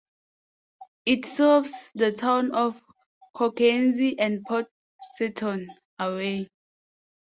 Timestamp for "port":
4.43-4.65